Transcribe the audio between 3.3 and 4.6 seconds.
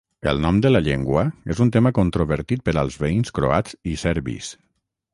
croats i serbis.